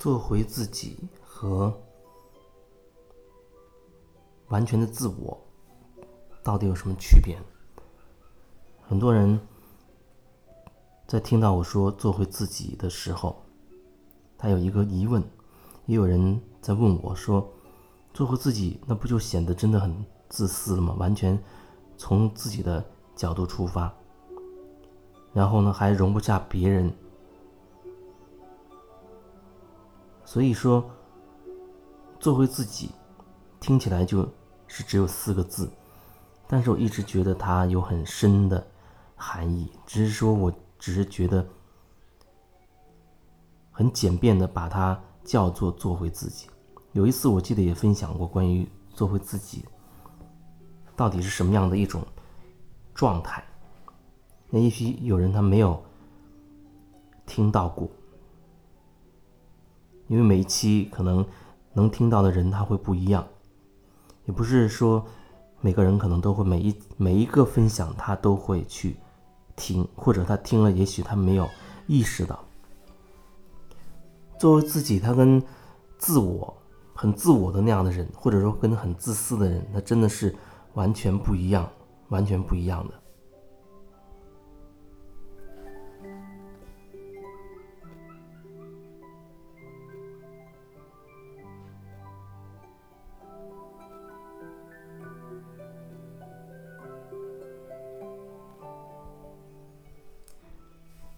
[0.00, 1.78] 做回自己和
[4.48, 5.38] 完全的自我
[6.42, 7.38] 到底有什么区别？
[8.80, 9.38] 很多人
[11.06, 13.42] 在听到我说做回自己的时候，
[14.38, 15.22] 他有一个疑问，
[15.84, 17.46] 也有人在问我说，
[18.14, 20.94] 做回自己那不就显得真的很自私了吗？
[20.94, 21.38] 完全
[21.98, 22.82] 从自己的
[23.14, 23.94] 角度出发，
[25.34, 26.90] 然后呢还容不下别人。
[30.30, 30.88] 所以说，
[32.20, 32.92] 做回自己，
[33.58, 34.22] 听起来就
[34.68, 35.68] 是只有四个字，
[36.46, 38.64] 但是我一直觉得它有很深的
[39.16, 39.72] 含义。
[39.84, 41.44] 只是说我只是觉得
[43.72, 46.48] 很简便的把它叫做做回自己。
[46.92, 49.64] 有一次我记得也分享过关于做回自己
[50.94, 52.06] 到底是什么样的一种
[52.94, 53.42] 状态。
[54.48, 55.82] 那也许有人他没有
[57.26, 57.90] 听到过。
[60.10, 61.24] 因为每一期可能
[61.72, 63.24] 能听到的人他会不一样，
[64.24, 65.06] 也不是说
[65.60, 68.96] 每个人可能都会每一每一个分享他都会去
[69.54, 71.48] 听，或者他听了也许他没有
[71.86, 72.44] 意识到，
[74.36, 75.40] 作为自己他跟
[75.96, 76.52] 自我
[76.92, 80.34] 很自我的那样的人，或者说跟很自私的人，那真的是
[80.74, 81.70] 完全不一样，
[82.08, 82.99] 完全不一样的。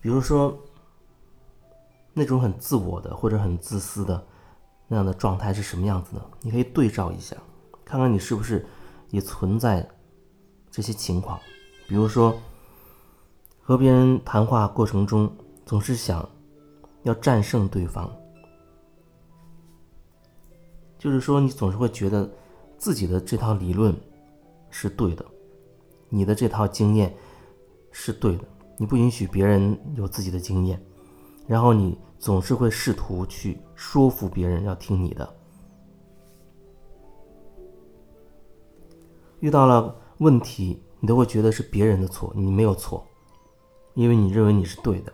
[0.00, 0.58] 比如说，
[2.12, 4.26] 那种很自我的或者很自私的
[4.88, 6.22] 那样的状态是什么样子呢？
[6.40, 7.36] 你可以对照一下，
[7.84, 8.66] 看看你是不是
[9.10, 9.86] 也存在
[10.70, 11.38] 这些情况。
[11.86, 12.34] 比如说，
[13.60, 15.30] 和别人谈话过程中
[15.66, 16.26] 总是想
[17.02, 18.10] 要战胜对方，
[20.98, 22.28] 就是说你总是会觉得
[22.78, 23.94] 自己的这套理论
[24.70, 25.24] 是对的，
[26.08, 27.14] 你的这套经验
[27.92, 28.44] 是对的。
[28.80, 30.82] 你不允许别人有自己的经验，
[31.46, 35.36] 然后你总是会试图去说服别人要听你的。
[39.40, 43.06] 遇到了问题，你都会觉得是别人的错，你没有错，
[43.92, 45.12] 因为你认为你是对的，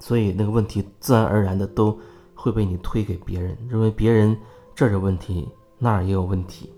[0.00, 1.96] 所以那个问题自然而然的都
[2.34, 4.36] 会被你推给别人，认为别人
[4.74, 6.72] 这儿有问题，那儿也有问题。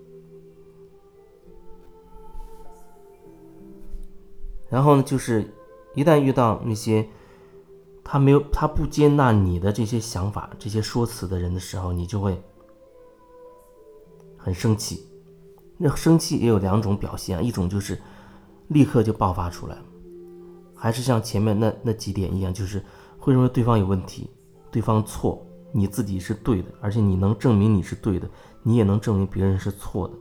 [4.68, 5.50] 然后呢，就是。
[5.98, 7.08] 一旦遇到那些
[8.04, 12.40] 他没有、他不接纳你的这些想法、这些说辞的人的时候，你就会
[14.36, 15.04] 很生气。
[15.76, 18.00] 那生气也有两种表现，一种就是
[18.68, 19.76] 立刻就爆发出来，
[20.74, 22.80] 还是像前面那那几点一样，就是
[23.18, 24.30] 会认为对方有问题，
[24.70, 28.30] 对方错，你自己是对的，而且你能证明你是对的，
[28.62, 30.14] 你也能证明别人是错的。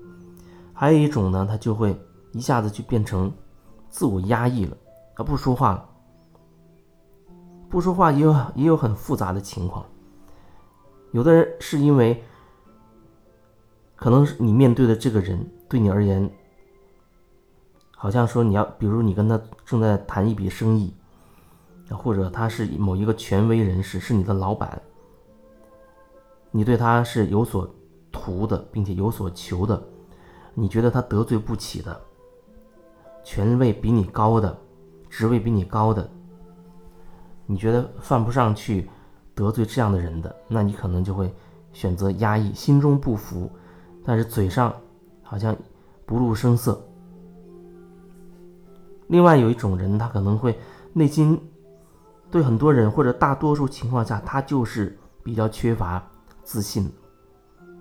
[0.73, 1.95] 还有一种呢，他就会
[2.33, 3.31] 一下子就变成
[3.89, 4.75] 自我压抑了。
[5.17, 5.89] 他不说话了，
[7.72, 9.83] 不说话也有也有很复杂的情况。
[11.11, 12.23] 有的人是因为，
[13.95, 16.29] 可能你面对的这个人对你而言，
[17.95, 20.94] 好像说你要，比如你跟他正在谈一笔生意，
[21.89, 24.79] 或者他是某一个权威人士，是你的老板，
[26.51, 27.67] 你对他是有所
[28.11, 29.81] 图的，并且有所求的，
[30.53, 32.00] 你觉得他得罪不起的，
[33.23, 34.56] 权位比你高的。
[35.17, 36.07] 职位比你高的，
[37.47, 38.88] 你觉得犯不上去
[39.33, 41.33] 得罪这样的人的，那你可能就会
[41.73, 43.50] 选择压抑，心中不服，
[44.06, 44.72] 但是嘴上
[45.23, 45.57] 好像
[46.06, 46.79] 不露声色。
[49.07, 50.56] 另外有一种人，他可能会
[50.94, 51.41] 内心
[52.29, 56.07] 对很多人或者大多数情况下，他就是比较缺乏
[56.44, 56.88] 自信，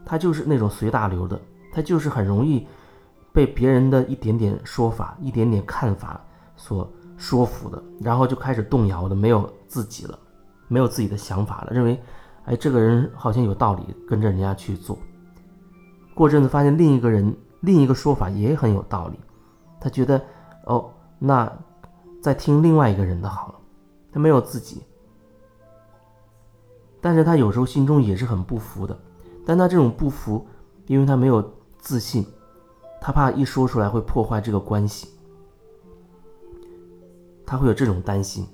[0.07, 1.39] 他就是那种随大流的，
[1.71, 2.67] 他就是很容易
[3.31, 6.19] 被别人的一点点说法、一点点看法
[6.57, 6.91] 所。
[7.17, 10.19] 说服的，然后就开始动摇的，没有自己了，
[10.69, 12.01] 没有自己的想法了，认为，
[12.45, 14.99] 哎，这个人好像有道理，跟着人家去做。
[16.15, 19.19] 过阵子发现另一个人另一个说法也很有道理，
[19.81, 20.23] 他觉得，
[20.65, 21.51] 哦，那
[22.23, 23.55] 再听另外一个人的好了，
[24.13, 24.83] 他没有自己。
[27.01, 28.99] 但是他有时候心中也是很不服的，
[29.45, 30.47] 但他这种不服，
[30.87, 32.27] 因为他没有自信，
[33.01, 35.09] 他怕一说出来会破坏这个关系。
[37.47, 38.45] 他会有这种担心，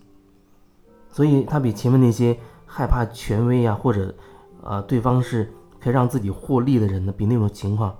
[1.08, 4.14] 所以他比前面那些害怕权威啊，或者
[4.62, 5.50] 呃对方是
[5.80, 7.96] 可以让自己获利的人呢，比那种情况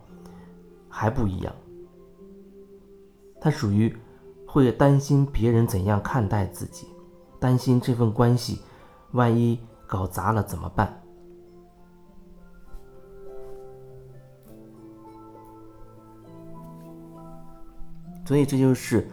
[0.91, 1.55] 还不一样。
[3.41, 3.97] 他属于
[4.47, 6.87] 会担心别人怎样看待自己，
[7.41, 8.61] 担心这份关系
[9.13, 11.03] 万一搞砸了怎么办。
[18.27, 19.09] 所以这就是。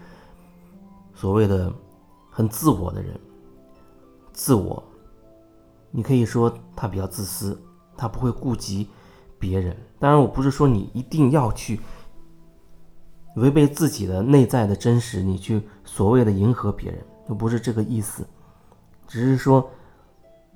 [1.19, 1.69] 所谓的
[2.31, 3.19] 很自我的人，
[4.31, 4.81] 自我，
[5.92, 7.62] 你可以说他比较自私，
[7.98, 8.88] 他不会顾及
[9.38, 9.75] 别人。
[10.00, 11.77] 当然，我不是说你一定要去
[13.36, 18.25] 违背自己的内在的真实，你去所谓的迎合别人，都不是这个意思。
[19.06, 19.69] 只是说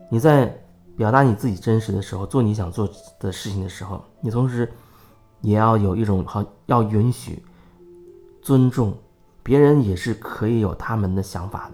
[0.09, 0.57] 你在
[0.95, 2.89] 表达你自己真实的时候，做你想做
[3.19, 4.71] 的事情的时候，你同时
[5.41, 7.43] 也要有一种好，要允许。
[8.41, 8.97] 尊重
[9.43, 11.73] 别人也是可以有他们的想法的，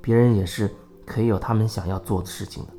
[0.00, 0.72] 别人也是
[1.04, 2.70] 可以有他们想要做的事情的。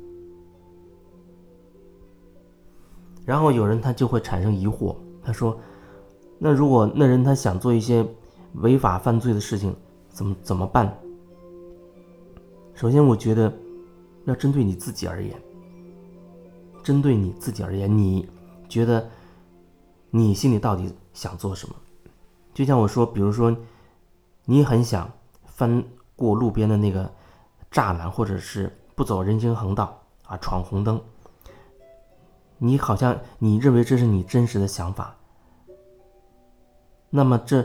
[3.26, 5.56] 然后有人他就会产生疑惑，他说
[6.38, 8.04] ：“那如果那人他想做一些
[8.54, 9.76] 违法犯罪的事情，
[10.08, 10.92] 怎么怎么办？”
[12.74, 13.52] 首先，我觉得
[14.24, 15.40] 要针对你自己而言，
[16.82, 18.26] 针对你自己而言，你
[18.70, 19.06] 觉得
[20.10, 21.74] 你心里到底想做什么？
[22.54, 23.54] 就像我说，比如说，
[24.50, 25.08] 你很想
[25.44, 25.84] 翻
[26.16, 27.08] 过路边的那个
[27.70, 31.00] 栅栏，或者是不走人行横道啊，闯红灯。
[32.58, 35.14] 你好像你认为这是你真实的想法，
[37.10, 37.64] 那么这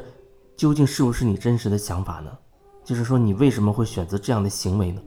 [0.56, 2.38] 究竟是不是你真实的想法呢？
[2.84, 5.02] 就是说，你为什么会选择这样的行为呢？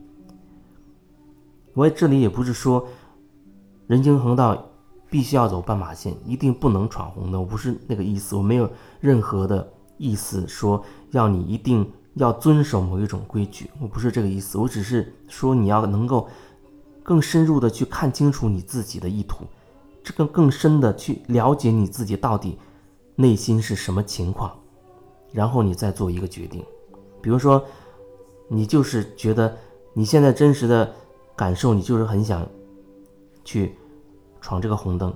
[1.73, 2.85] 我这里也不是说
[3.87, 4.69] 人行横道
[5.09, 9.65] 必须要走斑马线，一定不能闯红灯，我不是那个意思，我没有任何的。
[10.01, 10.81] 意思说
[11.11, 16.27] 要你一定要遵守某一种规矩，我不是这个意思，我只是说你要能够
[17.03, 19.45] 更深入的去看清楚你自己的意图，
[20.03, 22.57] 这个更深的去了解你自己到底
[23.15, 24.51] 内心是什么情况，
[25.31, 26.63] 然后你再做一个决定。
[27.21, 27.63] 比如说，
[28.47, 29.57] 你就是觉得
[29.93, 30.93] 你现在真实的
[31.35, 32.47] 感受，你就是很想
[33.43, 33.75] 去
[34.41, 35.13] 闯这个红灯，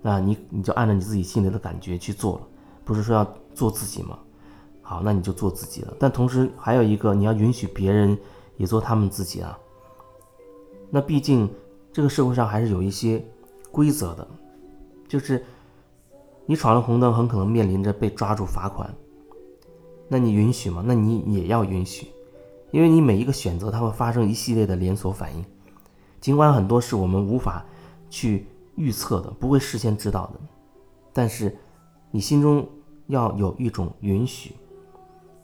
[0.00, 2.42] 那你你就按照你自己心里的感觉去做了，
[2.84, 3.26] 不是说要。
[3.54, 4.18] 做自己吗，
[4.82, 5.96] 好，那你就做自己了。
[5.98, 8.18] 但同时还有一个，你要允许别人
[8.56, 9.58] 也做他们自己啊。
[10.90, 11.48] 那毕竟
[11.92, 13.24] 这个社会上还是有一些
[13.70, 14.26] 规则的，
[15.08, 15.42] 就是
[16.44, 18.92] 你闯了红灯，很可能面临着被抓住罚款。
[20.08, 20.82] 那你允许吗？
[20.84, 22.08] 那你也要允许，
[22.70, 25.44] 因为你每一个选择，它会发生一系列的连锁反应。
[26.20, 27.64] 尽管很多是我们无法
[28.10, 30.40] 去预测的，不会事先知道的，
[31.12, 31.56] 但是
[32.10, 32.68] 你心中。
[33.08, 34.54] 要有一种允许，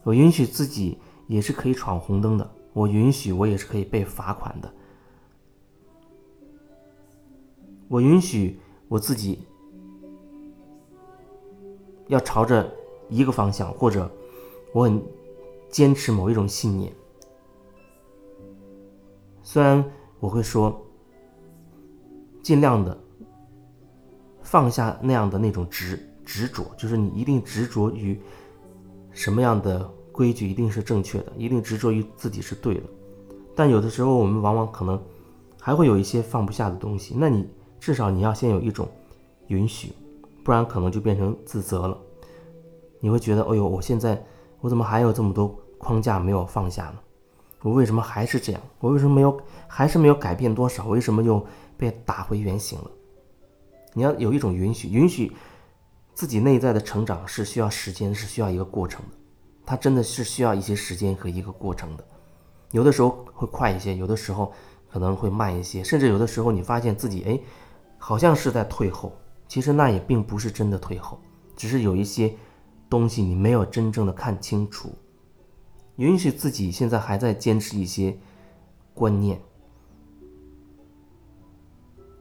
[0.09, 0.97] 我允许自己
[1.27, 4.73] 也是可以闯红灯的，我允许我也是可以被罚款的，
[7.89, 8.59] 我允许
[8.89, 9.41] 我自己
[12.07, 12.73] 要朝着
[13.11, 14.11] 一个方向，或者
[14.73, 15.03] 我很
[15.69, 16.91] 坚持某一种信念。
[19.43, 19.85] 虽然
[20.21, 20.81] 我会说，
[22.43, 22.99] 尽量的
[24.41, 26.03] 放下那样的那种执。
[26.25, 28.19] 执着就是你一定执着于
[29.13, 32.83] 什么样的规矩一定是正确的，一定执着于自己是对的。
[33.55, 35.01] 但有的时候我们往往可能
[35.61, 37.49] 还会有一些放不下的东西，那你
[37.79, 38.89] 至少你要先有一种
[39.47, 39.93] 允许，
[40.43, 41.97] 不然可能就变成自责了。
[42.99, 44.21] 你会觉得，哎呦，我现在
[44.61, 46.99] 我怎么还有这么多框架没有放下呢？
[47.63, 48.61] 我为什么还是这样？
[48.81, 50.89] 我为什么没有还是没有改变多少？
[50.89, 52.91] 为什么又被打回原形了？
[53.95, 55.31] 你要有一种允许，允许。
[56.13, 59.17] 自己内在的成长是需要时间，是需要一个过程的，
[59.69, 62.03] 它真的是需要一些时间和一个过程的。
[62.71, 64.51] 有的时候会快一些，有的时候
[64.91, 67.39] 可能会慢一些，甚至有的时候你发现自己哎，
[67.99, 69.13] 好像是在退后，
[69.47, 71.21] 其实那也并不是真的退后，
[71.55, 72.35] 只是有一些
[72.89, 74.91] 东西你没有真正的看清楚。
[75.97, 78.17] 允许自己现在还在坚持一些
[78.95, 79.39] 观念，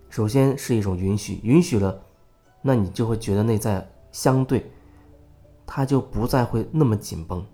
[0.10, 2.04] 首先是一种允许，允许了。
[2.62, 4.70] 那你就会觉得内在相对，
[5.68, 7.46] 它就不再会那么紧绷。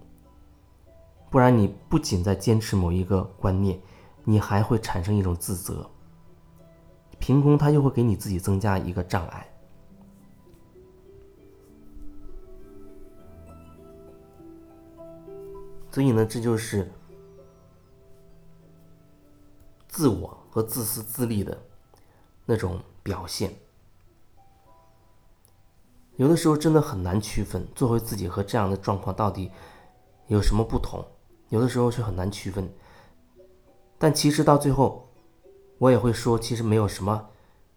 [1.29, 3.81] 不然你不仅在坚持某一个观念，
[4.23, 5.89] 你还会产生一种自责，
[7.19, 9.49] 凭空它又会给你自己增加一个障碍。
[15.89, 16.91] 所以呢，这就是
[19.87, 21.59] 自我和自私自利的
[22.45, 23.51] 那种表现。
[26.17, 29.49] 有的时候真的很难区分，做回自己和这样的状况到底
[30.27, 31.03] 有什么不同？
[31.49, 32.71] 有的时候是很难区分。
[33.97, 35.09] 但其实到最后，
[35.79, 37.29] 我也会说，其实没有什么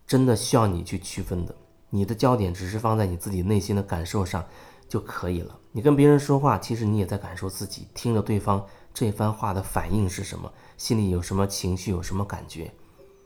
[0.06, 1.54] 真的需要你去区分的。
[1.88, 4.44] 你的焦点只是放在你自己内心的感受上
[4.88, 5.58] 就可以了。
[5.72, 12.70] 你跟别人说话，其实你也在感受自己听了对方这番话的反应是什么，心里有什么情绪，有什么感觉。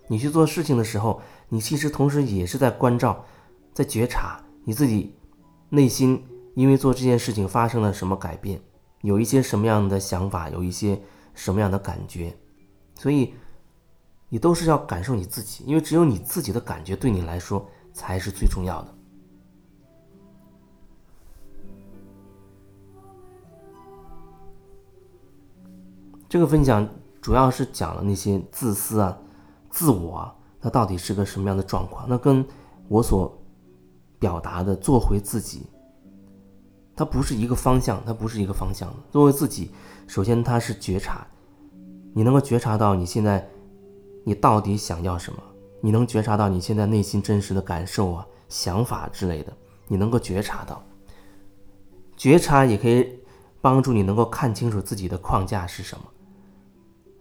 [0.06, 3.24] 你去做事情的时候，你其实同时也是在关照，
[3.72, 4.40] 在觉察。
[4.64, 5.14] 你自己
[5.68, 6.24] 内心
[6.54, 8.60] 因为做这件事情发生了什么改变，
[9.02, 11.00] 有一些什么样的想法，有一些
[11.34, 12.36] 什么样的感觉，
[12.94, 13.34] 所以
[14.28, 18.94] 你都是要感受你自己，因为只有你自己的感觉对你来说才是最重要的。
[26.28, 26.88] 这个分享
[27.20, 29.18] 主要是讲了那些自私啊、
[29.68, 32.06] 自我啊，它到底是个什么样的状况？
[32.08, 32.46] 那跟
[32.86, 33.36] 我所
[34.20, 35.62] 表达的做回自己，
[36.94, 38.96] 它不是一个方向，它不是一个方向的。
[39.10, 39.72] 做回自己，
[40.06, 41.26] 首先它是觉察，
[42.12, 43.48] 你能够觉察到你现在
[44.22, 45.42] 你到底想要什么，
[45.80, 49.52] 你能觉察到你现在内心真实的感受啊、想法之类的，
[49.88, 50.84] 你能够觉察到。
[52.16, 53.18] 觉察也可以
[53.62, 56.04] 帮助你能够看清楚自己的框架是什么。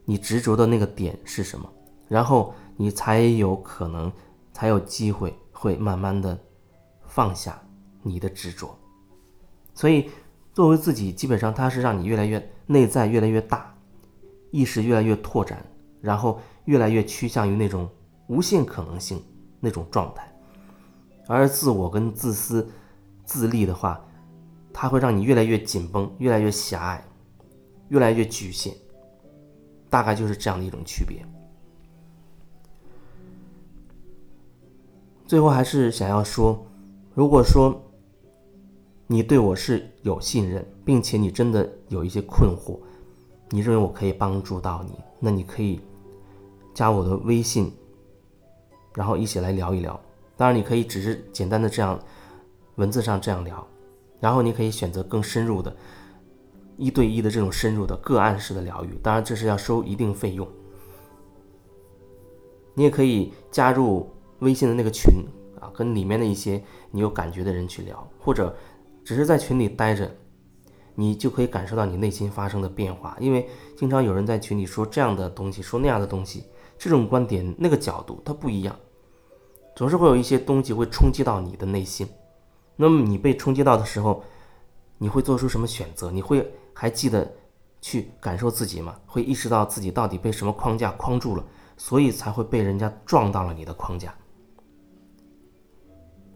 [0.04, 1.70] 你执着的那个点是什么？
[2.10, 4.12] 然后你才有可能，
[4.52, 6.38] 才有机会会慢慢的
[7.10, 7.62] 放下
[8.02, 8.74] 你的执着。
[9.74, 10.10] 所以，
[10.54, 13.76] 作为自己，基本上它是让你越来越内在越来越大，
[14.52, 15.66] 意识越来越拓展，
[16.00, 17.90] 然后越来越趋向于那种
[18.28, 19.22] 无限可能性
[19.60, 20.26] 那种状态。
[21.28, 22.70] 而自我跟自私、
[23.26, 24.04] 自利的话，
[24.72, 27.04] 它会让你越来越紧绷，越来越狭隘，
[27.90, 28.74] 越来越局限。
[29.90, 31.26] 大概就是这样的一种区别。
[35.26, 36.64] 最后还是想要说，
[37.20, 37.78] 如果说
[39.06, 42.80] 你对我是有信任，并且你真的有一些困惑，
[43.50, 45.82] 你认为我可以帮助到你，那你可以
[46.74, 47.74] 加我的微信，
[48.96, 50.00] 然后一起来聊一聊。
[50.38, 52.00] 当然，你可以只是简单的这样
[52.76, 53.68] 文字上这样聊，
[54.22, 55.76] 然后你可以选择更深入的。
[56.78, 60.48] 一对一的这种深入的个案式的疗愈，当然这是要收一定费用。
[62.76, 64.10] 你也可以加入
[64.40, 65.22] 微信的那个群
[65.60, 68.56] 啊，跟里面的一些你有感觉的人去聊，或者
[69.04, 70.10] 只是在群里待着，
[70.96, 73.16] 你就可以感受到你内心发生的变化。
[73.20, 73.48] 因为
[73.78, 76.46] 经常有人在群里说这样的东西，说那样的东西，
[76.78, 78.76] 这种观点那个角度它不一样，
[79.76, 82.08] 总是会有一些东西会冲击到你的内心。
[82.76, 84.24] 那么你被冲击到的时候，
[84.98, 86.12] 你会做出什么选择？
[86.12, 86.50] 你会？
[86.72, 87.30] 还记得
[87.82, 88.96] 去感受自己吗？
[89.06, 91.44] 会意识到自己到底被什么框架框住了，
[91.76, 94.16] 所以才会被人家撞到了你的框架。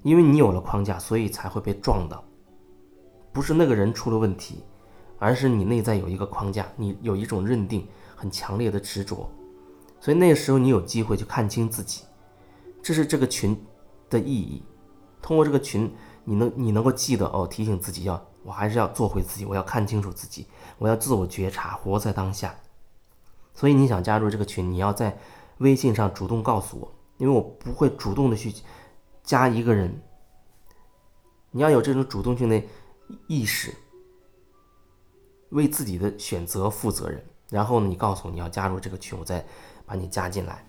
[0.03, 2.23] 因为你有了框架，所以才会被撞到。
[3.31, 4.63] 不是那个人出了问题，
[5.17, 9.27] 而是你内在有一个框架，你有一种认定很强烈的执着，
[9.99, 12.03] 所以那个时候你有机会去看清自己。
[12.81, 13.59] 这是这个群
[14.09, 14.61] 的意义。
[15.21, 15.89] 通过这个群，
[16.25, 18.23] 你能你能够记得哦，提醒自己要。
[18.43, 20.45] 我还是要做回自己，我要看清楚自己，
[20.77, 22.53] 我要自我觉察，活在当下。
[23.53, 25.17] 所以你想加入这个群，你要在
[25.59, 28.53] 微信上主动告诉我，因为我不会主动的去
[29.23, 30.01] 加一个人。
[31.51, 32.61] 你要有这种主动性的
[33.27, 33.73] 意识，
[35.49, 37.23] 为自己的选择负责任。
[37.49, 39.45] 然后呢，你告诉我你要加入这个群，我再
[39.85, 40.67] 把你加进来。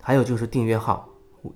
[0.00, 1.08] 还有就是订阅号，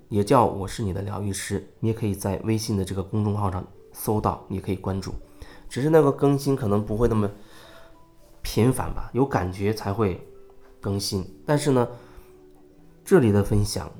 [0.09, 3.65] 也叫我是你的疗愈师，你也可以在微信的这个公众号上。
[3.95, 5.13] 搜到你可以关注，
[5.69, 7.29] 只是那个更新可能不会那么
[8.41, 10.19] 频繁吧，有感觉才会
[10.81, 11.23] 更新。
[11.45, 11.87] 但是呢，
[13.05, 13.91] 这里的分享，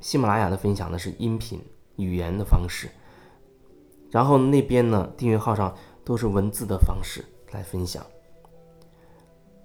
[0.00, 1.62] 喜马拉雅的分享呢是音频
[1.96, 2.88] 语言的方式，
[4.10, 8.04] 然后那边呢订阅号上都是文字的方式来分享。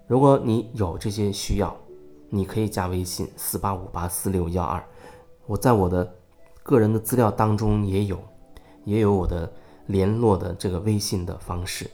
[0.08, 1.76] 如果你有这些需要，
[2.30, 4.84] 你可以加微信四八五八四六幺二，
[5.48, 6.16] 我在我的
[6.62, 8.22] 个人的资料当中也有，
[8.84, 9.52] 也有我的。
[9.88, 11.88] 联络的这个微信的方式。